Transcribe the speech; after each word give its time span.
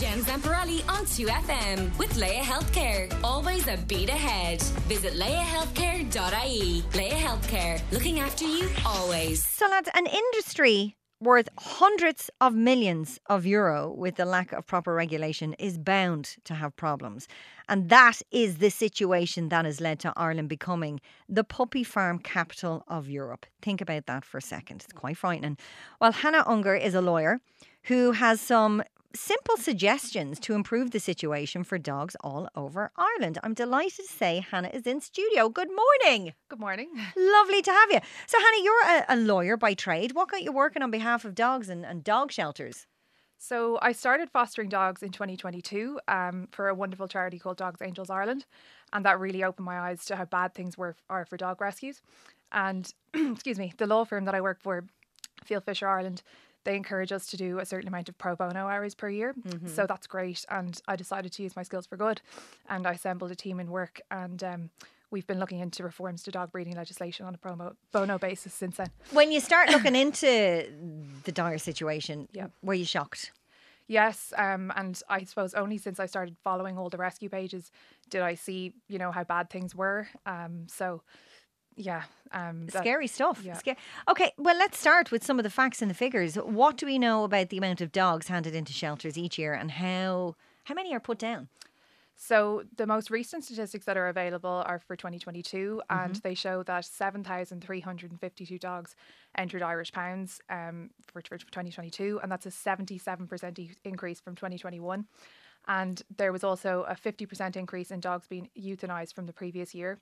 Jen 0.00 0.18
Zamparelli 0.24 0.86
on 0.90 1.06
2FM 1.06 1.98
with 1.98 2.14
Laya 2.18 2.42
Healthcare. 2.42 3.10
Always 3.24 3.66
a 3.66 3.78
beat 3.88 4.10
ahead. 4.10 4.60
Visit 4.88 5.14
layahealthcare.ie. 5.14 6.84
Laya 6.94 7.14
Healthcare, 7.14 7.80
looking 7.90 8.20
after 8.20 8.44
you 8.44 8.68
always. 8.84 9.42
So, 9.42 9.66
lads, 9.68 9.88
an 9.94 10.04
industry 10.04 10.96
worth 11.18 11.48
hundreds 11.56 12.28
of 12.42 12.54
millions 12.54 13.18
of 13.26 13.46
euro 13.46 13.90
with 13.90 14.16
the 14.16 14.26
lack 14.26 14.52
of 14.52 14.66
proper 14.66 14.92
regulation 14.92 15.54
is 15.54 15.78
bound 15.78 16.36
to 16.44 16.52
have 16.52 16.76
problems. 16.76 17.26
And 17.66 17.88
that 17.88 18.20
is 18.30 18.58
the 18.58 18.70
situation 18.70 19.48
that 19.48 19.64
has 19.64 19.80
led 19.80 19.98
to 20.00 20.12
Ireland 20.14 20.50
becoming 20.50 21.00
the 21.26 21.42
puppy 21.42 21.84
farm 21.84 22.18
capital 22.18 22.84
of 22.86 23.08
Europe. 23.08 23.46
Think 23.62 23.80
about 23.80 24.04
that 24.06 24.26
for 24.26 24.36
a 24.36 24.42
second. 24.42 24.82
It's 24.84 24.92
quite 24.92 25.16
frightening. 25.16 25.56
Well, 26.02 26.12
Hannah 26.12 26.44
Unger 26.46 26.74
is 26.74 26.94
a 26.94 27.00
lawyer 27.00 27.40
who 27.84 28.12
has 28.12 28.40
some 28.40 28.82
simple 29.16 29.56
suggestions 29.56 30.38
to 30.40 30.54
improve 30.54 30.90
the 30.90 31.00
situation 31.00 31.64
for 31.64 31.78
dogs 31.78 32.16
all 32.20 32.48
over 32.54 32.92
Ireland. 32.96 33.38
I'm 33.42 33.54
delighted 33.54 34.06
to 34.06 34.12
say 34.12 34.44
Hannah 34.50 34.70
is 34.72 34.86
in 34.86 35.00
studio. 35.00 35.48
Good 35.48 35.70
morning. 35.70 36.34
Good 36.48 36.60
morning. 36.60 36.90
Lovely 37.16 37.62
to 37.62 37.70
have 37.70 37.90
you. 37.90 38.00
So, 38.26 38.38
Hannah, 38.38 38.62
you're 38.62 38.84
a, 38.86 39.04
a 39.08 39.16
lawyer 39.16 39.56
by 39.56 39.74
trade. 39.74 40.12
What 40.12 40.30
got 40.30 40.42
you 40.42 40.52
working 40.52 40.82
on 40.82 40.90
behalf 40.90 41.24
of 41.24 41.34
dogs 41.34 41.68
and, 41.68 41.84
and 41.84 42.04
dog 42.04 42.30
shelters? 42.30 42.86
So 43.38 43.78
I 43.82 43.92
started 43.92 44.30
fostering 44.30 44.68
dogs 44.68 45.02
in 45.02 45.10
2022 45.10 46.00
um, 46.08 46.48
for 46.52 46.68
a 46.68 46.74
wonderful 46.74 47.06
charity 47.06 47.38
called 47.38 47.58
Dogs 47.58 47.82
Angels 47.82 48.08
Ireland, 48.08 48.46
and 48.92 49.04
that 49.04 49.20
really 49.20 49.44
opened 49.44 49.66
my 49.66 49.78
eyes 49.78 50.04
to 50.06 50.16
how 50.16 50.24
bad 50.24 50.54
things 50.54 50.78
were 50.78 50.96
are 51.10 51.26
for 51.26 51.36
dog 51.36 51.60
rescues. 51.60 52.00
And 52.50 52.92
excuse 53.14 53.58
me, 53.58 53.74
the 53.76 53.86
law 53.86 54.04
firm 54.04 54.24
that 54.24 54.34
I 54.34 54.40
work 54.40 54.60
for, 54.62 54.86
Fieldfisher 55.46 55.86
Ireland, 55.86 56.22
they 56.66 56.76
encourage 56.76 57.12
us 57.12 57.24
to 57.28 57.36
do 57.38 57.58
a 57.58 57.64
certain 57.64 57.88
amount 57.88 58.08
of 58.10 58.18
pro 58.18 58.36
bono 58.36 58.66
hours 58.66 58.94
per 58.94 59.08
year. 59.08 59.34
Mm-hmm. 59.34 59.68
So 59.68 59.86
that's 59.86 60.06
great. 60.06 60.44
And 60.50 60.78
I 60.86 60.96
decided 60.96 61.32
to 61.32 61.42
use 61.42 61.56
my 61.56 61.62
skills 61.62 61.86
for 61.86 61.96
good. 61.96 62.20
And 62.68 62.86
I 62.86 62.92
assembled 62.92 63.30
a 63.30 63.34
team 63.34 63.58
in 63.60 63.70
work. 63.70 64.00
And 64.10 64.42
um, 64.44 64.70
we've 65.10 65.26
been 65.26 65.38
looking 65.38 65.60
into 65.60 65.82
reforms 65.82 66.22
to 66.24 66.30
dog 66.30 66.52
breeding 66.52 66.74
legislation 66.76 67.24
on 67.24 67.34
a 67.34 67.38
pro 67.38 67.72
bono 67.92 68.18
basis 68.18 68.52
since 68.52 68.76
then. 68.76 68.90
When 69.12 69.32
you 69.32 69.40
start 69.40 69.70
looking 69.70 69.94
into 70.04 70.66
the 71.24 71.32
dire 71.32 71.58
situation, 71.58 72.28
Yeah. 72.32 72.48
were 72.62 72.74
you 72.74 72.84
shocked? 72.84 73.32
Yes, 73.88 74.32
um, 74.36 74.72
and 74.74 75.00
I 75.08 75.22
suppose 75.22 75.54
only 75.54 75.78
since 75.78 76.00
I 76.00 76.06
started 76.06 76.36
following 76.42 76.76
all 76.76 76.90
the 76.90 76.96
rescue 76.98 77.28
pages 77.28 77.70
did 78.10 78.20
I 78.20 78.34
see, 78.34 78.72
you 78.88 78.98
know, 78.98 79.12
how 79.12 79.22
bad 79.22 79.48
things 79.48 79.76
were. 79.76 80.08
Um, 80.26 80.66
so, 80.68 81.02
yeah, 81.76 82.02
um, 82.32 82.66
that- 82.66 82.82
Scary 82.82 83.06
stuff. 83.06 83.40
yeah. 83.44 83.58
Okay, 84.08 84.32
well, 84.38 84.56
let's 84.56 84.78
start 84.78 85.10
with 85.10 85.22
some 85.24 85.38
of 85.38 85.42
the 85.44 85.50
facts 85.50 85.80
and 85.82 85.90
the 85.90 85.94
figures. 85.94 86.34
What 86.36 86.76
do 86.76 86.86
we 86.86 86.98
know 86.98 87.24
about 87.24 87.50
the 87.50 87.58
amount 87.58 87.80
of 87.80 87.92
dogs 87.92 88.28
handed 88.28 88.54
into 88.54 88.72
shelters 88.72 89.16
each 89.18 89.38
year 89.38 89.52
and 89.54 89.70
how 89.72 90.34
how 90.64 90.74
many 90.74 90.92
are 90.94 91.00
put 91.00 91.18
down? 91.18 91.48
So 92.18 92.62
the 92.76 92.86
most 92.86 93.10
recent 93.10 93.44
statistics 93.44 93.84
that 93.84 93.98
are 93.98 94.08
available 94.08 94.62
are 94.66 94.78
for 94.78 94.96
2022, 94.96 95.82
and 95.90 96.12
Mm-hmm. 96.14 96.18
they 96.22 96.34
show 96.34 96.62
that 96.62 96.86
7,352 96.86 98.58
dogs 98.58 98.96
entered 99.36 99.62
Irish 99.62 99.92
pounds 99.92 100.40
um, 100.48 100.90
for, 101.06 101.20
for 101.22 101.36
2022, 101.38 102.20
and 102.22 102.32
that's 102.32 102.46
a 102.46 102.50
77% 102.50 103.58
e- 103.58 103.70
increase 103.84 104.20
from 104.20 104.34
2021. 104.34 105.04
And 105.68 106.02
there 106.16 106.32
was 106.32 106.44
also 106.44 106.84
a 106.88 106.94
50% 106.94 107.56
increase 107.56 107.90
in 107.90 108.00
dogs 108.00 108.26
being 108.28 108.48
euthanized 108.58 109.14
from 109.14 109.26
the 109.26 109.32
previous 109.32 109.74
year. 109.74 109.98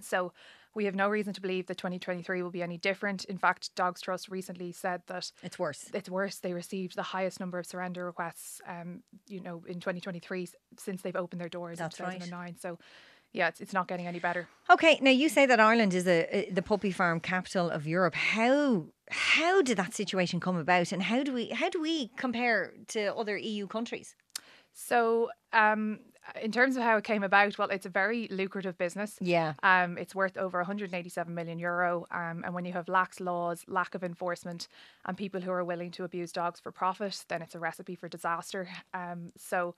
So 0.00 0.32
we 0.74 0.84
have 0.84 0.94
no 0.94 1.08
reason 1.08 1.32
to 1.34 1.40
believe 1.40 1.66
that 1.66 1.76
2023 1.78 2.42
will 2.42 2.50
be 2.50 2.62
any 2.62 2.78
different. 2.78 3.24
In 3.24 3.38
fact, 3.38 3.74
Dogs 3.74 4.00
Trust 4.00 4.28
recently 4.28 4.70
said 4.72 5.02
that 5.06 5.32
It's 5.42 5.58
worse. 5.58 5.90
it's 5.92 6.08
worse. 6.10 6.36
They 6.38 6.52
received 6.52 6.94
the 6.94 7.02
highest 7.02 7.40
number 7.40 7.58
of 7.58 7.66
surrender 7.66 8.04
requests, 8.06 8.60
um, 8.66 9.02
you 9.26 9.40
know, 9.40 9.64
in 9.66 9.80
2023 9.80 10.48
since 10.78 11.02
they've 11.02 11.16
opened 11.16 11.40
their 11.40 11.48
doors 11.48 11.78
That's 11.78 11.98
in 11.98 12.04
right. 12.06 12.12
2009. 12.20 12.56
So, 12.60 12.78
yeah, 13.32 13.48
it's, 13.48 13.60
it's 13.60 13.72
not 13.72 13.88
getting 13.88 14.06
any 14.06 14.20
better. 14.20 14.48
Okay, 14.70 14.98
now 15.02 15.10
you 15.10 15.28
say 15.28 15.46
that 15.46 15.58
Ireland 15.60 15.94
is 15.94 16.06
a, 16.06 16.26
a- 16.48 16.50
the 16.50 16.62
puppy 16.62 16.92
farm 16.92 17.20
capital 17.20 17.70
of 17.70 17.86
Europe. 17.86 18.14
How 18.14 18.86
how 19.10 19.62
did 19.62 19.78
that 19.78 19.94
situation 19.94 20.38
come 20.38 20.56
about, 20.56 20.92
and 20.92 21.02
how 21.02 21.22
do 21.24 21.32
we 21.32 21.48
how 21.48 21.70
do 21.70 21.80
we 21.80 22.08
compare 22.16 22.72
to 22.88 23.14
other 23.16 23.36
EU 23.36 23.66
countries? 23.66 24.14
So, 24.74 25.30
um, 25.52 25.98
in 26.40 26.52
terms 26.52 26.76
of 26.76 26.82
how 26.82 26.96
it 26.96 27.04
came 27.04 27.22
about, 27.22 27.58
well, 27.58 27.68
it's 27.68 27.86
a 27.86 27.90
very 27.90 28.28
lucrative 28.30 28.76
business. 28.78 29.16
Yeah. 29.20 29.54
Um, 29.62 29.98
it's 29.98 30.14
worth 30.14 30.36
over 30.36 30.58
187 30.58 31.34
million 31.34 31.58
euro. 31.58 32.06
Um, 32.10 32.42
and 32.44 32.54
when 32.54 32.64
you 32.64 32.72
have 32.72 32.88
lax 32.88 33.20
laws, 33.20 33.64
lack 33.66 33.94
of 33.94 34.04
enforcement, 34.04 34.68
and 35.06 35.16
people 35.16 35.40
who 35.40 35.50
are 35.50 35.64
willing 35.64 35.90
to 35.92 36.04
abuse 36.04 36.32
dogs 36.32 36.60
for 36.60 36.72
profit, 36.72 37.24
then 37.28 37.42
it's 37.42 37.54
a 37.54 37.58
recipe 37.58 37.94
for 37.94 38.08
disaster. 38.08 38.68
Um, 38.94 39.32
so, 39.36 39.74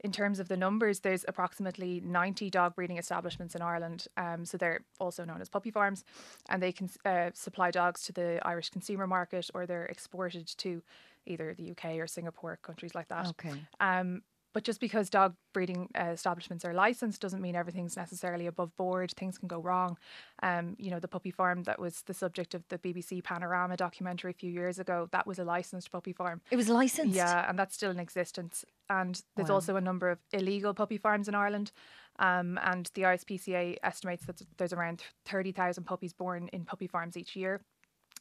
in 0.00 0.12
terms 0.12 0.40
of 0.40 0.48
the 0.48 0.56
numbers, 0.56 1.00
there's 1.00 1.24
approximately 1.28 2.00
90 2.04 2.50
dog 2.50 2.74
breeding 2.74 2.98
establishments 2.98 3.54
in 3.54 3.62
Ireland. 3.62 4.06
Um, 4.16 4.44
so 4.44 4.58
they're 4.58 4.80
also 4.98 5.24
known 5.24 5.40
as 5.40 5.48
puppy 5.48 5.70
farms, 5.70 6.04
and 6.48 6.62
they 6.62 6.72
can 6.72 6.90
uh, 7.04 7.30
supply 7.32 7.70
dogs 7.70 8.02
to 8.06 8.12
the 8.12 8.40
Irish 8.42 8.70
consumer 8.70 9.06
market, 9.06 9.48
or 9.54 9.66
they're 9.66 9.86
exported 9.86 10.46
to 10.58 10.82
either 11.26 11.54
the 11.54 11.70
UK 11.70 11.96
or 11.96 12.06
Singapore, 12.06 12.58
countries 12.62 12.94
like 12.94 13.08
that. 13.08 13.28
Okay. 13.28 13.54
Um, 13.80 14.22
but 14.54 14.62
just 14.62 14.80
because 14.80 15.10
dog 15.10 15.34
breeding 15.52 15.90
uh, 16.00 16.04
establishments 16.04 16.64
are 16.64 16.72
licensed 16.72 17.20
doesn't 17.20 17.42
mean 17.42 17.56
everything's 17.56 17.96
necessarily 17.96 18.46
above 18.46 18.74
board. 18.76 19.12
Things 19.16 19.36
can 19.36 19.48
go 19.48 19.58
wrong. 19.58 19.98
Um, 20.42 20.76
you 20.78 20.90
know, 20.90 21.00
the 21.00 21.08
puppy 21.08 21.32
farm 21.32 21.64
that 21.64 21.78
was 21.78 22.02
the 22.02 22.14
subject 22.14 22.54
of 22.54 22.62
the 22.68 22.78
BBC 22.78 23.22
Panorama 23.22 23.76
documentary 23.76 24.30
a 24.30 24.34
few 24.34 24.50
years 24.50 24.78
ago, 24.78 25.08
that 25.10 25.26
was 25.26 25.40
a 25.40 25.44
licensed 25.44 25.90
puppy 25.90 26.12
farm. 26.12 26.40
It 26.52 26.56
was 26.56 26.68
licensed. 26.68 27.16
Yeah, 27.16 27.48
and 27.48 27.58
that's 27.58 27.74
still 27.74 27.90
in 27.90 27.98
existence. 27.98 28.64
And 28.88 29.20
there's 29.34 29.48
Wow. 29.48 29.56
also 29.56 29.76
a 29.76 29.80
number 29.80 30.08
of 30.08 30.20
illegal 30.32 30.72
puppy 30.72 30.98
farms 30.98 31.26
in 31.28 31.34
Ireland. 31.34 31.72
Um, 32.20 32.58
and 32.62 32.88
the 32.94 33.02
RSPCA 33.02 33.78
estimates 33.82 34.24
that 34.26 34.40
there's 34.56 34.72
around 34.72 35.02
30,000 35.24 35.82
puppies 35.82 36.12
born 36.12 36.48
in 36.52 36.64
puppy 36.64 36.86
farms 36.86 37.16
each 37.16 37.34
year. 37.34 37.60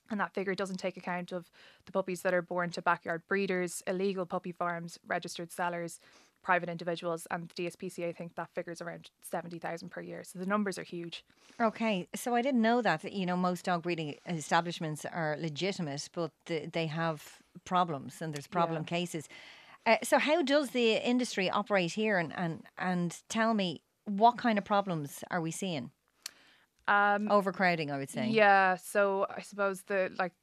And 0.09 0.19
that 0.19 0.33
figure 0.33 0.53
doesn't 0.53 0.77
take 0.77 0.97
account 0.97 1.31
of 1.31 1.49
the 1.85 1.91
puppies 1.91 2.21
that 2.23 2.33
are 2.33 2.41
born 2.41 2.71
to 2.71 2.81
backyard 2.81 3.23
breeders, 3.27 3.81
illegal 3.87 4.25
puppy 4.25 4.51
farms, 4.51 4.99
registered 5.07 5.51
sellers, 5.51 5.99
private 6.43 6.69
individuals. 6.69 7.27
And 7.31 7.49
the 7.49 7.63
DSPCA 7.63 8.15
think 8.15 8.35
that 8.35 8.49
figure's 8.53 8.81
around 8.81 9.09
70,000 9.21 9.89
per 9.89 10.01
year. 10.01 10.23
So 10.23 10.39
the 10.39 10.45
numbers 10.45 10.77
are 10.77 10.83
huge. 10.83 11.23
Okay, 11.59 12.07
so 12.15 12.35
I 12.35 12.41
didn't 12.41 12.61
know 12.61 12.81
that. 12.81 13.11
You 13.11 13.25
know, 13.25 13.37
most 13.37 13.65
dog 13.65 13.83
breeding 13.83 14.15
establishments 14.27 15.05
are 15.05 15.37
legitimate, 15.39 16.09
but 16.13 16.31
th- 16.45 16.71
they 16.71 16.87
have 16.87 17.39
problems 17.65 18.21
and 18.21 18.33
there's 18.33 18.47
problem 18.47 18.83
cases. 18.85 19.27
Uh, 19.85 19.97
so, 20.01 20.17
how 20.17 20.41
does 20.41 20.69
the 20.69 20.93
industry 21.05 21.49
operate 21.49 21.91
here? 21.91 22.17
And, 22.17 22.33
and 22.37 22.63
and 22.77 23.17
tell 23.27 23.53
me, 23.53 23.81
what 24.05 24.37
kind 24.37 24.57
of 24.57 24.63
problems 24.63 25.23
are 25.29 25.41
we 25.41 25.51
seeing? 25.51 25.91
Um, 26.87 27.29
Overcrowding, 27.29 27.91
I 27.91 27.97
would 27.97 28.09
say. 28.09 28.29
Yeah, 28.29 28.75
so 28.75 29.25
I 29.29 29.41
suppose 29.41 29.83
the 29.83 30.11
like 30.17 30.33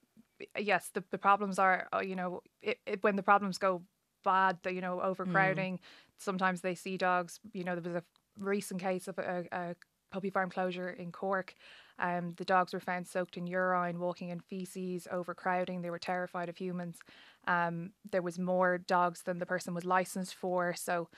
yes, 0.59 0.91
the, 0.93 1.03
the 1.11 1.19
problems 1.19 1.59
are 1.59 1.89
uh, 1.95 2.01
you 2.01 2.17
know 2.17 2.43
it, 2.63 2.79
it, 2.87 3.03
when 3.03 3.17
the 3.17 3.23
problems 3.23 3.59
go 3.59 3.83
bad, 4.25 4.59
the 4.63 4.73
you 4.73 4.81
know 4.81 5.01
overcrowding. 5.01 5.81
Sometimes 6.19 6.61
they 6.61 6.75
see 6.75 6.97
dogs. 6.97 7.41
You 7.53 7.65
know 7.65 7.75
there 7.75 7.93
was 7.93 8.03
a 8.03 8.05
recent 8.39 8.81
case 8.81 9.09
of 9.09 9.19
a, 9.19 9.45
a 9.53 9.75
puppy 10.11 10.31
farm 10.31 10.51
closure 10.51 10.91
in 10.91 11.13
Cork. 11.13 11.55
Um, 11.99 12.35
the 12.37 12.45
dogs 12.45 12.73
were 12.73 12.81
found 12.81 13.07
soaked 13.07 13.37
in 13.37 13.47
urine, 13.47 13.99
walking 13.99 14.31
in 14.31 14.41
feces, 14.41 15.07
overcrowding. 15.13 15.83
They 15.83 15.91
were 15.91 15.99
terrified 15.99 16.49
of 16.49 16.57
humans. 16.57 16.99
Um, 17.47 17.93
there 18.11 18.23
was 18.23 18.39
more 18.39 18.79
dogs 18.79 19.23
than 19.23 19.39
the 19.39 19.47
person 19.47 19.75
was 19.75 19.85
licensed 19.85 20.35
for. 20.35 20.75
So, 20.75 21.09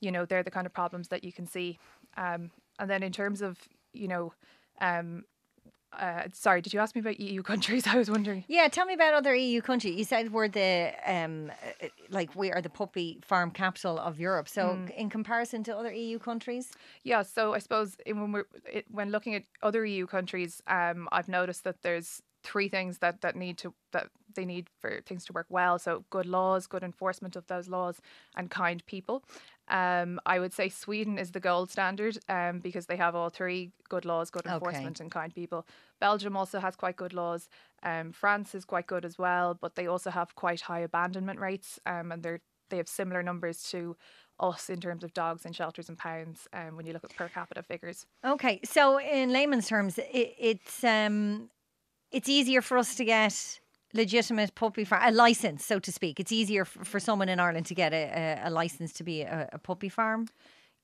you 0.00 0.12
know, 0.12 0.26
they're 0.26 0.42
the 0.42 0.50
kind 0.50 0.66
of 0.66 0.74
problems 0.74 1.08
that 1.08 1.24
you 1.24 1.32
can 1.32 1.46
see. 1.46 1.78
Um, 2.16 2.50
and 2.78 2.90
then 2.90 3.02
in 3.02 3.12
terms 3.12 3.40
of, 3.40 3.58
you 3.94 4.08
know, 4.08 4.34
um, 4.80 5.24
uh, 5.98 6.28
sorry, 6.32 6.60
did 6.62 6.72
you 6.74 6.80
ask 6.80 6.94
me 6.94 7.00
about 7.00 7.18
EU 7.20 7.42
countries? 7.42 7.86
I 7.94 7.96
was 7.96 8.10
wondering. 8.10 8.44
Yeah, 8.48 8.68
tell 8.68 8.86
me 8.86 8.94
about 8.94 9.14
other 9.14 9.34
EU 9.34 9.60
countries. 9.60 9.96
You 9.96 10.04
said 10.04 10.32
we're 10.32 10.48
the 10.48 10.92
um, 11.06 11.50
uh, 11.82 11.86
like 12.10 12.34
we 12.34 12.52
are 12.52 12.60
the 12.62 12.70
puppy 12.70 13.20
farm 13.24 13.50
capital 13.50 13.98
of 13.98 14.20
Europe. 14.20 14.48
So, 14.48 14.74
Hmm. 14.74 14.88
in 14.88 15.10
comparison 15.10 15.62
to 15.64 15.76
other 15.76 15.92
EU 15.92 16.18
countries, 16.18 16.72
Yeah, 17.02 17.22
so 17.22 17.54
I 17.54 17.58
suppose 17.58 17.96
when 18.06 18.32
we're 18.32 18.46
it, 18.70 18.84
when 18.90 19.10
looking 19.10 19.34
at 19.34 19.44
other 19.62 19.84
EU 19.84 20.06
countries, 20.06 20.62
um, 20.66 21.08
I've 21.12 21.28
noticed 21.28 21.64
that 21.64 21.82
there's 21.82 22.22
three 22.42 22.68
things 22.68 22.98
that 22.98 23.20
that 23.22 23.34
need 23.36 23.58
to 23.58 23.74
that 23.92 24.08
they 24.36 24.44
need 24.44 24.68
for 24.80 25.00
things 25.04 25.24
to 25.26 25.32
work 25.32 25.46
well. 25.48 25.78
So 25.78 26.04
good 26.10 26.26
laws, 26.26 26.68
good 26.68 26.84
enforcement 26.84 27.34
of 27.34 27.46
those 27.48 27.68
laws, 27.68 28.00
and 28.36 28.50
kind 28.50 28.86
people. 28.86 29.24
Um, 29.68 30.20
I 30.24 30.38
would 30.38 30.52
say 30.52 30.68
Sweden 30.68 31.18
is 31.18 31.32
the 31.32 31.40
gold 31.40 31.70
standard 31.70 32.18
um, 32.28 32.60
because 32.60 32.86
they 32.86 32.96
have 32.96 33.16
all 33.16 33.30
three 33.30 33.72
good 33.88 34.04
laws, 34.04 34.30
good 34.30 34.46
Okay. 34.46 34.54
enforcement, 34.54 35.00
and 35.00 35.10
kind 35.10 35.34
people. 35.34 35.66
Belgium 36.00 36.36
also 36.36 36.60
has 36.60 36.76
quite 36.76 36.96
good 36.96 37.12
laws. 37.12 37.48
Um, 37.82 38.12
France 38.12 38.54
is 38.54 38.64
quite 38.64 38.86
good 38.86 39.04
as 39.04 39.18
well, 39.18 39.58
but 39.60 39.74
they 39.74 39.88
also 39.88 40.10
have 40.10 40.36
quite 40.36 40.60
high 40.60 40.80
abandonment 40.80 41.40
rates, 41.40 41.80
um, 41.86 42.12
and 42.12 42.22
they're 42.22 42.40
they 42.68 42.78
have 42.78 42.88
similar 42.88 43.22
numbers 43.22 43.62
to 43.70 43.96
us 44.40 44.68
in 44.68 44.80
terms 44.80 45.04
of 45.04 45.14
dogs 45.14 45.46
in 45.46 45.52
shelters 45.52 45.88
and 45.88 45.96
pounds 45.98 46.48
um, 46.52 46.76
when 46.76 46.84
you 46.84 46.92
look 46.92 47.04
at 47.04 47.14
per 47.14 47.28
capita 47.28 47.62
figures. 47.62 48.06
Okay, 48.24 48.60
so 48.64 48.98
in 49.00 49.32
layman's 49.32 49.68
terms, 49.68 49.98
it, 49.98 50.34
it's 50.38 50.82
um, 50.84 51.48
it's 52.10 52.28
easier 52.28 52.62
for 52.62 52.78
us 52.78 52.94
to 52.96 53.04
get 53.04 53.60
legitimate 53.94 54.54
puppy 54.54 54.84
farm, 54.84 55.02
a 55.04 55.10
license, 55.12 55.64
so 55.64 55.78
to 55.78 55.92
speak. 55.92 56.20
It's 56.20 56.32
easier 56.32 56.62
f- 56.62 56.78
for 56.86 57.00
someone 57.00 57.28
in 57.28 57.40
Ireland 57.40 57.66
to 57.66 57.74
get 57.74 57.92
a, 57.92 58.40
a, 58.44 58.48
a 58.48 58.50
license 58.50 58.92
to 58.94 59.04
be 59.04 59.22
a, 59.22 59.48
a 59.52 59.58
puppy 59.58 59.88
farm. 59.88 60.28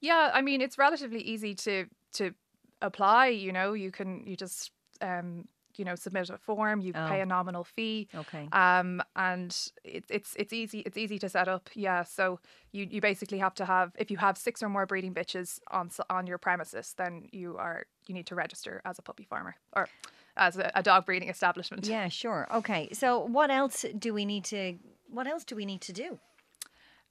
Yeah, 0.01 0.31
I 0.35 0.43
mean 0.43 0.61
it's 0.61 0.79
relatively 0.79 1.21
easy 1.21 1.55
to 1.55 1.87
to 2.15 2.35
apply. 2.81 3.29
You 3.29 3.53
know, 3.53 3.73
you 3.75 3.91
can 3.91 4.25
you 4.27 4.37
just 4.37 4.71
um, 5.01 5.47
you 5.77 5.85
know 5.85 5.95
submit 5.95 6.29
a 6.31 6.39
form, 6.39 6.81
you 6.81 6.93
Oh. 6.95 7.07
pay 7.09 7.21
a 7.21 7.27
nominal 7.27 7.65
fee. 7.65 8.09
Okay. 8.15 8.49
Um, 8.53 9.03
and 9.17 9.57
it, 9.85 10.05
it's 10.09 10.35
it's 10.37 10.53
easy 10.53 10.81
it's 10.81 10.97
easy 10.97 11.19
to 11.21 11.29
set 11.29 11.49
up. 11.49 11.71
Yeah, 11.75 12.03
so 12.05 12.41
you, 12.73 12.87
you 12.91 13.01
basically 13.01 13.39
have 13.39 13.55
to 13.55 13.65
have 13.65 13.93
if 13.99 14.11
you 14.11 14.17
have 14.19 14.37
six 14.37 14.63
or 14.63 14.69
more 14.69 14.87
breeding 14.87 15.15
bitches 15.15 15.61
on 15.71 15.91
on 16.11 16.27
your 16.27 16.39
premises, 16.39 16.95
then 16.97 17.29
you 17.33 17.57
are 17.59 17.85
you 18.07 18.15
need 18.15 18.27
to 18.27 18.35
register 18.35 18.81
as 18.85 18.99
a 18.99 19.03
puppy 19.03 19.25
farmer 19.25 19.55
or 19.75 19.89
as 20.37 20.57
a, 20.57 20.71
a 20.75 20.83
dog 20.83 21.07
breeding 21.07 21.29
establishment. 21.29 21.87
Yeah, 21.87 22.09
sure. 22.09 22.49
Okay. 22.53 22.89
So 22.93 23.21
what 23.21 23.51
else 23.51 23.85
do 23.99 24.15
we 24.15 24.25
need 24.25 24.45
to 24.47 24.79
what 25.09 25.27
else 25.27 25.45
do 25.45 25.55
we 25.55 25.67
need 25.67 25.83
to 25.83 25.93
do? 25.93 26.19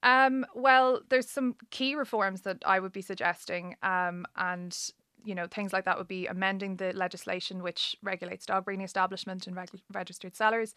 Um, 0.03 0.45
well, 0.55 1.01
there's 1.09 1.29
some 1.29 1.55
key 1.69 1.95
reforms 1.95 2.41
that 2.41 2.57
I 2.65 2.79
would 2.79 2.91
be 2.91 3.01
suggesting, 3.01 3.75
um, 3.83 4.25
and 4.35 4.75
you 5.23 5.35
know 5.35 5.45
things 5.45 5.71
like 5.71 5.85
that 5.85 5.99
would 5.99 6.07
be 6.07 6.25
amending 6.25 6.77
the 6.77 6.93
legislation 6.93 7.61
which 7.61 7.95
regulates 8.01 8.47
dog 8.47 8.65
breeding 8.65 8.83
establishment 8.83 9.45
and 9.45 9.55
reg- 9.55 9.69
registered 9.93 10.35
sellers, 10.35 10.73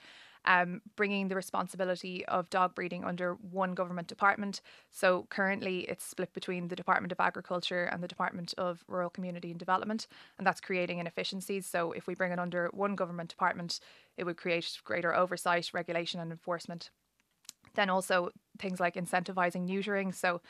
um, 0.47 0.83
bringing 0.97 1.29
the 1.29 1.35
responsibility 1.35 2.25
of 2.27 2.51
dog 2.51 2.75
breeding 2.75 3.05
under 3.05 3.35
one 3.35 3.75
government 3.75 4.09
department. 4.09 4.61
So 4.91 5.27
currently 5.31 5.81
it's 5.81 6.05
split 6.05 6.33
between 6.33 6.69
the 6.69 6.77
Department 6.77 7.13
of 7.13 7.21
Agriculture 7.21 7.85
and 7.85 8.03
the 8.03 8.09
Department 8.09 8.55
of 8.59 8.85
Rural 8.89 9.11
Community 9.11 9.51
and 9.51 9.59
Development, 9.59 10.07
and 10.39 10.47
that's 10.47 10.61
creating 10.61 10.99
inefficiencies. 10.99 11.67
So 11.67 11.93
if 11.93 12.07
we 12.07 12.15
bring 12.15 12.33
it 12.33 12.39
under 12.39 12.69
one 12.73 12.95
government 12.95 13.31
department, 13.31 13.81
it 14.17 14.25
would 14.25 14.37
create 14.37 14.79
greater 14.85 15.15
oversight, 15.15 15.71
regulation, 15.73 16.21
and 16.21 16.31
enforcement 16.31 16.91
then 17.75 17.91
also 17.91 18.31
things 18.59 18.81
like 18.81 18.95
incentivizing 18.95 19.69
neutering. 19.69 20.15
So 20.15 20.41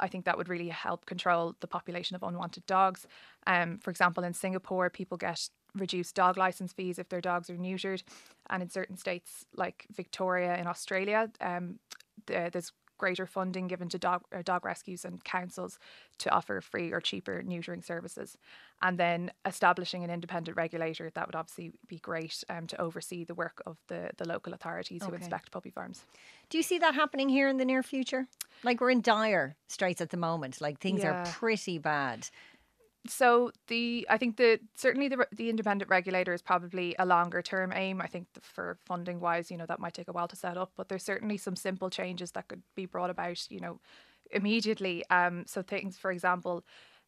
I 0.00 0.08
think 0.08 0.24
that 0.24 0.36
would 0.36 0.48
really 0.48 0.68
help 0.68 1.06
control 1.06 1.54
the 1.60 1.66
population 1.66 2.16
of 2.16 2.22
unwanted 2.22 2.66
dogs. 2.66 3.06
Um, 3.46 3.78
for 3.78 3.90
example, 3.90 4.24
in 4.24 4.34
Singapore, 4.34 4.90
people 4.90 5.16
get 5.16 5.48
reduced 5.74 6.14
dog 6.14 6.36
license 6.36 6.72
fees 6.72 6.98
if 6.98 7.08
their 7.08 7.20
dogs 7.20 7.48
are 7.50 7.56
neutered, 7.56 8.02
and 8.50 8.62
in 8.62 8.70
certain 8.70 8.96
states 8.96 9.44
like 9.56 9.86
Victoria 9.90 10.56
in 10.56 10.66
Australia, 10.66 11.30
um, 11.40 11.78
the, 12.26 12.50
there's 12.52 12.72
greater 12.98 13.26
funding 13.26 13.66
given 13.66 13.88
to 13.88 13.98
dog 13.98 14.22
uh, 14.32 14.42
dog 14.44 14.64
rescues 14.64 15.04
and 15.04 15.24
councils 15.24 15.80
to 16.18 16.30
offer 16.30 16.60
free 16.60 16.92
or 16.92 17.00
cheaper 17.00 17.42
neutering 17.44 17.84
services, 17.84 18.38
and 18.80 18.96
then 18.96 19.32
establishing 19.44 20.04
an 20.04 20.10
independent 20.10 20.56
regulator 20.56 21.10
that 21.14 21.26
would 21.26 21.34
obviously 21.34 21.72
be 21.88 21.98
great 21.98 22.44
um, 22.48 22.66
to 22.68 22.80
oversee 22.80 23.24
the 23.24 23.34
work 23.34 23.60
of 23.66 23.76
the 23.88 24.10
the 24.18 24.28
local 24.28 24.54
authorities 24.54 25.02
who 25.02 25.14
inspect 25.14 25.50
puppy 25.50 25.70
farms. 25.70 26.04
Do 26.48 26.58
you 26.58 26.62
see 26.62 26.78
that 26.78 26.94
happening 26.94 27.28
here 27.28 27.48
in 27.48 27.56
the 27.56 27.64
near 27.64 27.82
future? 27.82 28.28
Like 28.62 28.80
we're 28.80 28.90
in 28.90 29.00
dire 29.00 29.56
straits 29.66 30.00
at 30.00 30.10
the 30.10 30.16
moment. 30.16 30.60
Like 30.60 30.78
things 30.78 31.02
are 31.02 31.24
pretty 31.32 31.78
bad. 31.78 32.28
So 33.08 33.50
the 33.66 34.06
I 34.08 34.16
think 34.16 34.36
the 34.36 34.60
certainly 34.74 35.08
the 35.08 35.26
the 35.32 35.50
independent 35.50 35.90
regulator 35.90 36.32
is 36.32 36.42
probably 36.42 36.94
a 36.98 37.06
longer 37.06 37.42
term 37.42 37.72
aim. 37.74 38.00
I 38.00 38.06
think 38.06 38.28
for 38.40 38.78
funding 38.84 39.18
wise, 39.18 39.50
you 39.50 39.56
know, 39.56 39.66
that 39.66 39.80
might 39.80 39.94
take 39.94 40.08
a 40.08 40.12
while 40.12 40.28
to 40.28 40.36
set 40.36 40.56
up, 40.56 40.72
but 40.76 40.88
there's 40.88 41.02
certainly 41.02 41.36
some 41.36 41.56
simple 41.56 41.90
changes 41.90 42.30
that 42.32 42.46
could 42.48 42.62
be 42.76 42.86
brought 42.86 43.10
about, 43.10 43.50
you 43.50 43.58
know, 43.58 43.80
immediately. 44.30 45.04
Um, 45.10 45.44
so 45.46 45.62
things, 45.62 45.98
for 45.98 46.12
example, 46.12 46.64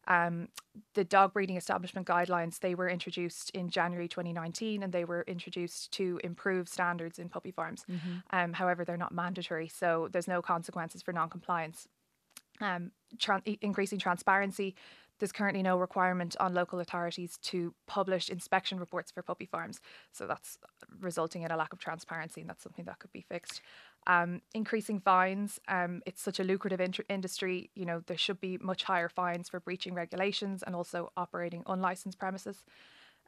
um, 0.07 0.49
the 0.95 1.03
dog 1.05 1.33
breeding 1.33 1.55
establishment 1.57 2.05
guidelines 2.07 2.59
they 2.59 2.75
were 2.75 2.89
introduced 2.89 3.49
in 3.51 3.69
January 3.69 4.09
2019, 4.09 4.83
and 4.83 4.91
they 4.91 5.05
were 5.05 5.23
introduced 5.27 5.91
to 5.93 6.19
improve 6.25 6.67
standards 6.67 7.19
in 7.19 7.29
puppy 7.29 7.51
farms. 7.51 7.85
Um, 8.31 8.51
however, 8.53 8.83
they're 8.83 8.97
not 8.97 9.13
mandatory, 9.13 9.69
so 9.69 10.09
there's 10.11 10.27
no 10.27 10.41
consequences 10.41 11.01
for 11.01 11.13
non-compliance 11.13 11.87
um, 12.61 12.91
tran- 13.17 13.57
increasing 13.61 13.99
transparency. 13.99 14.75
There's 15.19 15.31
currently 15.31 15.63
no 15.63 15.77
requirement 15.77 16.35
on 16.39 16.53
local 16.53 16.79
authorities 16.79 17.37
to 17.43 17.73
publish 17.87 18.29
inspection 18.29 18.79
reports 18.79 19.11
for 19.11 19.21
puppy 19.21 19.45
farms. 19.45 19.79
So 20.11 20.27
that's 20.27 20.57
resulting 20.99 21.43
in 21.43 21.51
a 21.51 21.57
lack 21.57 21.73
of 21.73 21.79
transparency, 21.79 22.41
and 22.41 22.49
that's 22.49 22.63
something 22.63 22.85
that 22.85 22.99
could 22.99 23.11
be 23.11 23.25
fixed. 23.27 23.61
Um, 24.07 24.41
increasing 24.53 24.99
fines. 24.99 25.59
Um, 25.67 26.01
it's 26.05 26.21
such 26.21 26.39
a 26.39 26.43
lucrative 26.43 26.79
inter- 26.79 27.05
industry. 27.09 27.71
You 27.75 27.85
know, 27.85 28.01
there 28.05 28.17
should 28.17 28.39
be 28.39 28.57
much 28.59 28.83
higher 28.83 29.09
fines 29.09 29.49
for 29.49 29.59
breaching 29.59 29.93
regulations 29.93 30.63
and 30.63 30.75
also 30.75 31.11
operating 31.17 31.63
unlicensed 31.65 32.19
premises. 32.19 32.65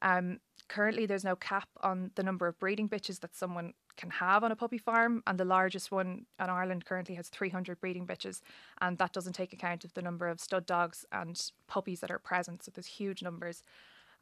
Um, 0.01 0.39
currently, 0.67 1.05
there's 1.05 1.23
no 1.23 1.35
cap 1.35 1.69
on 1.81 2.11
the 2.15 2.23
number 2.23 2.47
of 2.47 2.59
breeding 2.59 2.89
bitches 2.89 3.19
that 3.21 3.35
someone 3.35 3.73
can 3.95 4.09
have 4.11 4.43
on 4.43 4.51
a 4.51 4.55
puppy 4.55 4.77
farm, 4.77 5.23
and 5.25 5.39
the 5.39 5.45
largest 5.45 5.91
one 5.91 6.25
in 6.39 6.49
Ireland 6.49 6.85
currently 6.85 7.15
has 7.15 7.29
300 7.29 7.79
breeding 7.79 8.05
bitches, 8.05 8.41
and 8.79 8.97
that 8.99 9.11
doesn't 9.13 9.33
take 9.33 9.53
account 9.53 9.83
of 9.83 9.93
the 9.93 10.01
number 10.01 10.27
of 10.27 10.39
stud 10.39 10.65
dogs 10.65 11.05
and 11.11 11.41
puppies 11.67 11.99
that 12.01 12.11
are 12.11 12.19
present. 12.19 12.63
So 12.63 12.71
there's 12.73 12.85
huge 12.85 13.23
numbers. 13.23 13.63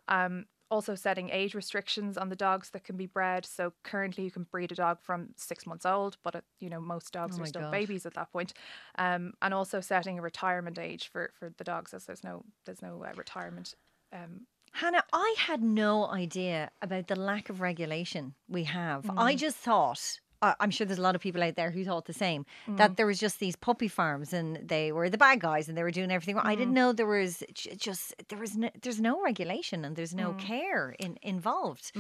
Um, 0.08 0.46
also 0.72 0.96
setting 0.96 1.30
age 1.30 1.54
restrictions 1.54 2.18
on 2.18 2.30
the 2.30 2.36
dogs 2.36 2.72
that 2.72 2.84
can 2.84 2.98
be 2.98 3.06
bred. 3.06 3.46
So 3.46 3.74
currently 3.84 4.24
you 4.24 4.32
can 4.32 4.44
breed 4.44 4.72
a 4.72 4.76
dog 4.76 4.98
from 5.02 5.30
six 5.36 5.68
months 5.68 5.86
old, 5.86 6.18
but 6.24 6.36
uh, 6.36 6.42
you 6.60 6.70
know 6.70 6.80
most 6.82 7.12
dogs 7.14 7.38
Oh 7.38 7.44
are 7.44 7.46
still 7.46 7.62
God. 7.64 7.72
babies 7.72 8.06
at 8.06 8.14
that 8.16 8.32
point. 8.32 8.54
Um, 8.98 9.34
and 9.42 9.54
also 9.54 9.80
setting 9.80 10.18
a 10.18 10.22
retirement 10.22 10.80
age 10.80 11.10
for 11.12 11.32
for 11.38 11.52
the 11.56 11.64
dogs, 11.64 11.94
as 11.94 12.06
there's 12.06 12.24
no 12.24 12.44
there's 12.66 12.82
no 12.82 13.04
uh, 13.04 13.14
retirement. 13.16 13.76
Um, 14.12 14.48
Hannah, 14.76 15.04
I 15.14 15.36
had 15.38 15.64
no 15.64 16.06
idea 16.08 16.70
about 16.82 17.08
the 17.08 17.16
lack 17.16 17.50
of 17.50 17.62
regulation 17.62 18.34
we 18.50 18.66
have. 18.66 19.10
I 19.18 19.34
mm. 19.34 19.38
just 19.38 19.56
thought, 19.56 20.20
I'm 20.42 20.70
sure 20.70 20.86
there's 20.86 21.00
a 21.00 21.02
lot 21.02 21.16
of 21.16 21.22
people 21.22 21.42
out 21.42 21.56
there 21.56 21.72
who 21.72 21.86
thought 21.86 22.08
the 22.08 22.14
same, 22.14 22.46
that 22.68 22.92
mm. 22.92 22.96
there 22.98 23.06
was 23.06 23.18
just 23.18 23.40
these 23.40 23.56
puppy 23.56 23.88
farms 23.88 24.34
and 24.34 24.58
they 24.68 24.92
were 24.92 25.10
the 25.10 25.18
bad 25.18 25.40
guys 25.40 25.70
and 25.70 25.78
they 25.78 25.84
were 25.84 25.92
doing 25.92 26.12
everything. 26.12 26.36
wrong. 26.36 26.46
I 26.46 26.56
didn't 26.56 26.74
mm. 26.74 26.76
know 26.76 26.92
there 26.92 27.08
was 27.08 27.42
just 27.56 28.14
there 28.28 28.38
was 28.38 28.58
no, 28.58 28.70
there's 28.82 29.00
no 29.00 29.24
regulation 29.24 29.86
and 29.86 29.96
there's 29.96 30.14
no 30.14 30.34
care 30.34 30.94
in, 31.00 31.18
involved. 31.22 31.94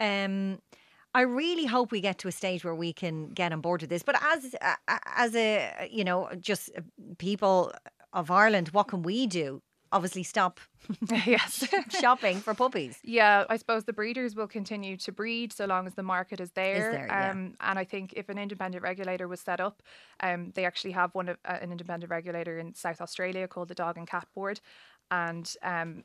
Um, 0.00 0.58
I 1.14 1.20
really 1.20 1.66
hope 1.66 1.92
we 1.92 2.00
get 2.00 2.18
to 2.18 2.28
a 2.28 2.32
stage 2.32 2.64
where 2.64 2.74
we 2.74 2.92
can 2.92 3.28
get 3.28 3.52
on 3.52 3.60
board 3.60 3.82
with 3.82 3.90
this. 3.90 4.02
But 4.02 4.16
as 4.20 4.54
as 5.06 5.36
a 5.36 5.88
you 5.92 6.02
know 6.02 6.28
just 6.40 6.70
people 7.18 7.72
of 8.12 8.32
Ireland, 8.32 8.70
what 8.70 8.88
can 8.88 9.02
we 9.02 9.28
do? 9.28 9.62
Obviously, 9.92 10.22
stop 10.22 10.60
yes. 11.26 11.66
shopping 12.00 12.38
for 12.38 12.54
puppies. 12.54 12.98
Yeah, 13.02 13.44
I 13.48 13.56
suppose 13.56 13.84
the 13.84 13.92
breeders 13.92 14.34
will 14.34 14.48
continue 14.48 14.96
to 14.98 15.12
breed 15.12 15.52
so 15.52 15.64
long 15.64 15.86
as 15.86 15.94
the 15.94 16.02
market 16.02 16.40
is 16.40 16.50
there. 16.52 16.92
there, 16.92 17.06
yeah. 17.06 17.30
um, 17.30 17.54
and 17.60 17.78
I 17.78 17.84
think 17.84 18.12
if 18.14 18.28
an 18.28 18.38
independent 18.38 18.82
regulator 18.82 19.28
was 19.28 19.40
set 19.40 19.60
up, 19.60 19.82
um, 20.20 20.52
they 20.54 20.64
actually 20.64 20.92
have 20.92 21.14
one 21.14 21.28
of 21.28 21.36
uh, 21.44 21.58
an 21.60 21.70
independent 21.70 22.10
regulator 22.10 22.58
in 22.58 22.74
South 22.74 23.00
Australia 23.00 23.46
called 23.46 23.68
the 23.68 23.74
Dog 23.74 23.96
and 23.96 24.06
Cat 24.08 24.26
Board, 24.34 24.60
and 25.10 25.54
um, 25.62 26.04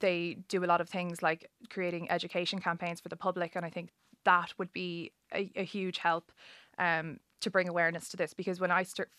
they 0.00 0.38
do 0.48 0.64
a 0.64 0.66
lot 0.66 0.80
of 0.80 0.88
things 0.88 1.22
like 1.22 1.50
creating 1.70 2.10
education 2.10 2.58
campaigns 2.58 3.00
for 3.00 3.08
the 3.08 3.16
public, 3.16 3.56
and 3.56 3.64
I 3.64 3.70
think 3.70 3.90
that 4.24 4.52
would 4.58 4.72
be 4.72 5.12
a, 5.34 5.50
a 5.56 5.64
huge 5.64 5.98
help. 5.98 6.32
Um, 6.78 7.18
to 7.40 7.50
bring 7.50 7.68
awareness 7.68 8.08
to 8.08 8.16
this 8.16 8.32
because 8.32 8.58
when 8.58 8.70
I 8.70 8.84
start, 8.84 9.10